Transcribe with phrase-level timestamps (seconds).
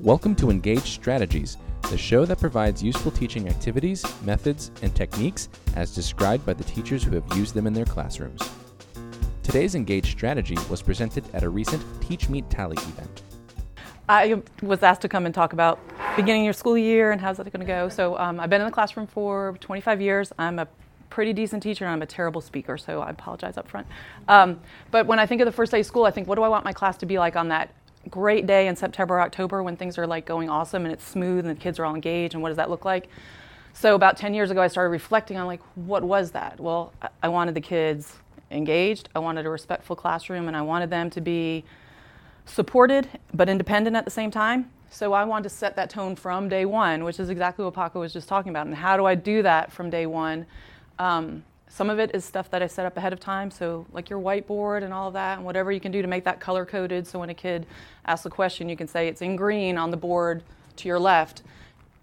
[0.00, 1.56] Welcome to Engage Strategies,
[1.90, 7.02] the show that provides useful teaching activities, methods, and techniques as described by the teachers
[7.02, 8.40] who have used them in their classrooms.
[9.42, 13.22] Today's Engage strategy was presented at a recent Teach Meet Tally event.
[14.08, 15.80] I was asked to come and talk about
[16.14, 17.88] beginning your school year and how's that going to go.
[17.88, 20.32] So um, I've been in the classroom for 25 years.
[20.38, 20.68] I'm a
[21.10, 23.88] pretty decent teacher and I'm a terrible speaker, so I apologize up front.
[24.28, 24.60] Um,
[24.92, 26.48] but when I think of the first day of school, I think, what do I
[26.48, 27.74] want my class to be like on that
[28.10, 31.56] great day in September October when things are like going awesome and it's smooth and
[31.56, 33.08] the kids are all engaged and what does that look like?
[33.74, 36.58] So about 10 years ago, I started reflecting on like, what was that?
[36.58, 38.16] Well, I wanted the kids
[38.50, 41.64] engaged, I wanted a respectful classroom, and I wanted them to be
[42.46, 44.70] supported but independent at the same time.
[44.90, 48.00] So I wanted to set that tone from day one, which is exactly what Paco
[48.00, 48.66] was just talking about.
[48.66, 50.46] And how do I do that from day one?
[50.98, 54.10] Um, some of it is stuff that I set up ahead of time, so like
[54.10, 56.64] your whiteboard and all of that, and whatever you can do to make that color
[56.64, 57.06] coded.
[57.06, 57.66] So when a kid
[58.06, 60.42] asks a question, you can say it's in green on the board
[60.76, 61.42] to your left,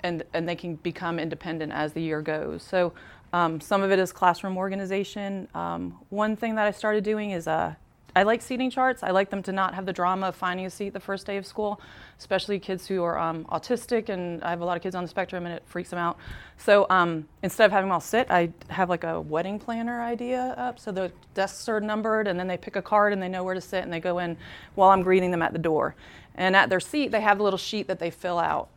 [0.00, 2.62] and and they can become independent as the year goes.
[2.62, 2.92] So
[3.32, 5.48] um, some of it is classroom organization.
[5.54, 7.74] Um, one thing that I started doing is uh,
[8.18, 9.04] I like seating charts.
[9.04, 11.36] I like them to not have the drama of finding a seat the first day
[11.36, 11.80] of school,
[12.18, 15.08] especially kids who are um, autistic, and I have a lot of kids on the
[15.08, 16.18] spectrum, and it freaks them out.
[16.56, 20.52] So um, instead of having them all sit, I have like a wedding planner idea
[20.58, 20.80] up.
[20.80, 23.54] So the desks are numbered, and then they pick a card, and they know where
[23.54, 24.36] to sit, and they go in
[24.74, 25.94] while I'm greeting them at the door.
[26.34, 28.68] And at their seat, they have a little sheet that they fill out.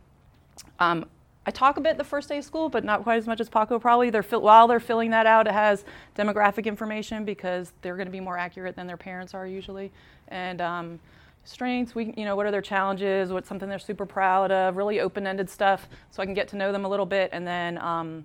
[0.78, 1.06] Um,
[1.44, 3.48] I talk a bit the first day of school, but not quite as much as
[3.48, 4.10] Paco probably.
[4.10, 5.84] They're while they're filling that out, it has
[6.16, 9.90] demographic information because they're going to be more accurate than their parents are usually.
[10.28, 11.00] And um,
[11.44, 13.32] strengths, we, you know, what are their challenges?
[13.32, 14.76] What's something they're super proud of?
[14.76, 17.30] Really open-ended stuff, so I can get to know them a little bit.
[17.32, 18.24] And then um,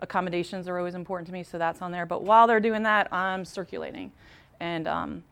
[0.00, 2.04] accommodations are always important to me, so that's on there.
[2.04, 4.10] But while they're doing that, I'm circulating,
[4.58, 5.24] and um,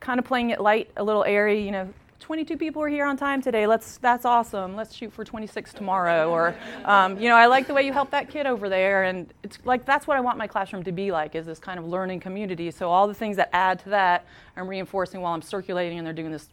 [0.00, 1.62] kind of playing it light, a little airy.
[1.62, 3.66] You know, 22 people are here on time today.
[3.66, 4.76] Let's that's awesome.
[4.76, 6.30] Let's shoot for 26 tomorrow.
[6.30, 9.34] Or, um, you know, I like the way you helped that kid over there, and
[9.42, 11.84] it's like that's what I want my classroom to be like is this kind of
[11.84, 12.70] learning community.
[12.70, 14.24] So all the things that add to that,
[14.56, 16.48] I'm reinforcing while I'm circulating, and they're doing this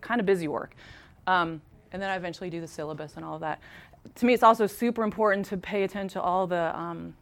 [0.00, 0.74] kind of busy work.
[1.28, 1.62] Um,
[1.92, 3.60] and then I eventually do the syllabus and all of that.
[4.16, 7.14] To me, it's also super important to pay attention to all the um,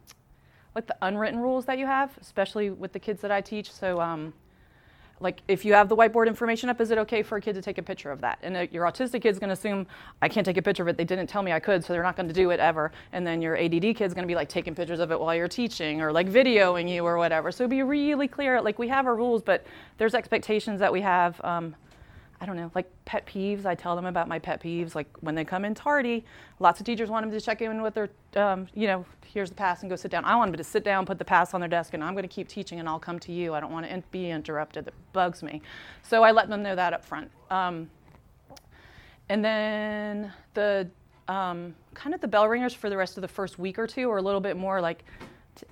[0.73, 3.71] like the unwritten rules that you have, especially with the kids that I teach.
[3.71, 4.33] So um,
[5.21, 7.61] like if you have the whiteboard information up, is it okay for a kid to
[7.61, 8.39] take a picture of that?
[8.41, 9.85] And your autistic kid's going to assume
[10.21, 10.97] I can't take a picture of it.
[10.97, 12.91] They didn't tell me I could, so they're not going to do it ever.
[13.13, 15.47] And then your ADD kid's going to be like taking pictures of it while you're
[15.47, 17.51] teaching or like videoing you or whatever.
[17.51, 18.61] So be really clear.
[18.61, 19.65] Like we have our rules, but
[19.97, 21.39] there's expectations that we have.
[21.43, 21.75] Um,
[22.41, 23.67] I don't know, like pet peeves.
[23.67, 24.95] I tell them about my pet peeves.
[24.95, 26.25] Like when they come in tardy,
[26.59, 29.55] lots of teachers want them to check in with their, um, you know, here's the
[29.55, 30.25] pass and go sit down.
[30.25, 32.23] I want them to sit down, put the pass on their desk, and I'm going
[32.23, 33.53] to keep teaching and I'll come to you.
[33.53, 34.85] I don't want to be interrupted.
[34.85, 35.61] That bugs me.
[36.01, 37.29] So I let them know that up front.
[37.51, 37.87] Um,
[39.29, 40.89] and then the
[41.27, 44.09] um, kind of the bell ringers for the rest of the first week or two
[44.09, 45.05] are a little bit more like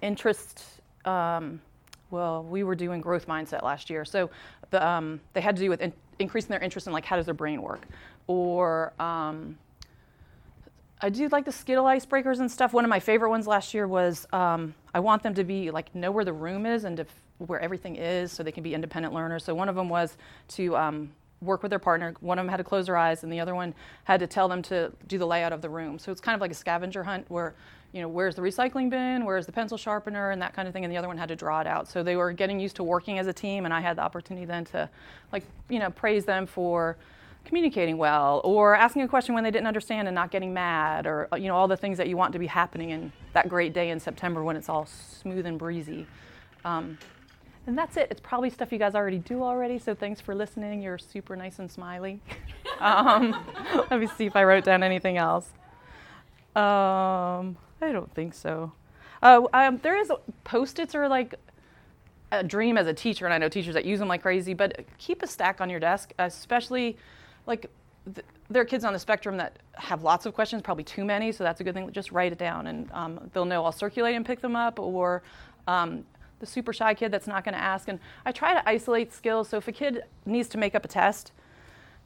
[0.04, 0.64] interest.
[1.04, 1.62] Um,
[2.12, 4.30] well, we were doing growth mindset last year, so
[4.72, 7.26] the, um, they had to do with in- increasing their interest in like how does
[7.26, 7.84] their brain work,
[8.28, 9.58] or um,
[11.02, 12.74] I do like the Skittle icebreakers and stuff.
[12.74, 15.94] One of my favorite ones last year was um, I want them to be like
[15.96, 19.14] know where the room is and f- where everything is, so they can be independent
[19.14, 19.46] learners.
[19.46, 20.18] So one of them was
[20.50, 21.12] to um,
[21.42, 22.14] work with their partner.
[22.20, 23.74] One of them had to close their eyes, and the other one
[24.04, 26.00] had to tell them to do the layout of the room.
[26.00, 27.56] So it's kind of like a scavenger hunt where
[27.92, 30.86] you know, where's the recycling bin, where's the pencil sharpener, and that kind of thing.
[30.86, 31.88] And the other one had to draw it out.
[31.88, 34.46] So they were getting used to working as a team, and I had the opportunity
[34.46, 34.90] then to,
[35.32, 36.98] like, you know, praise them for
[37.46, 41.28] communicating well, or asking a question when they didn't understand and not getting mad, or
[41.38, 43.90] you know, all the things that you want to be happening in that great day
[43.90, 46.06] in September when it's all smooth and breezy.
[46.66, 46.98] Um,
[47.70, 48.08] and that's it.
[48.10, 49.78] It's probably stuff you guys already do already.
[49.78, 50.82] So thanks for listening.
[50.82, 52.20] You're super nice and smiley.
[52.80, 53.46] um,
[53.92, 55.46] let me see if I wrote down anything else.
[56.56, 58.72] Um, I don't think so.
[59.22, 60.12] Uh, um, there is
[60.44, 61.36] post-its are like
[62.32, 64.56] a dream as a teacher, and I know teachers that use them like crazy.
[64.56, 66.98] But keep a stack on your desk, especially
[67.46, 67.70] like
[68.16, 71.32] th- there are kids on the spectrum that have lots of questions, probably too many.
[71.32, 71.92] So that's a good thing.
[71.92, 75.22] Just write it down, and um, they'll know I'll circulate and pick them up, or
[75.68, 76.04] um,
[76.40, 77.88] the super shy kid that's not going to ask.
[77.88, 79.50] And I try to isolate skills.
[79.50, 81.32] So if a kid needs to make up a test,